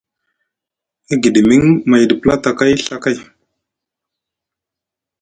[1.11, 3.17] E giɗimiŋ mayɗi platakay Ɵa kay.